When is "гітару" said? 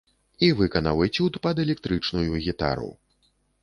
2.51-2.95